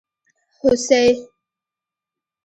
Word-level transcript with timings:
🦌 0.57 0.59
هوسي 0.59 1.03